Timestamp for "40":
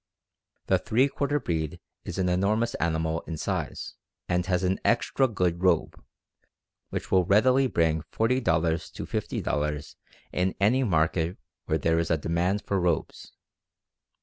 8.11-8.41